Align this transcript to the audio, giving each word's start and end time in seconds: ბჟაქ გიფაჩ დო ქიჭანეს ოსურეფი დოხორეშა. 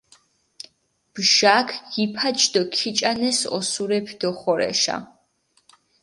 ბჟაქ 1.13 1.67
გიფაჩ 1.91 2.39
დო 2.53 2.61
ქიჭანეს 2.75 3.39
ოსურეფი 3.57 4.15
დოხორეშა. 4.19 4.97